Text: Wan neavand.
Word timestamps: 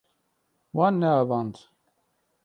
Wan 0.75 0.95
neavand. 0.99 1.55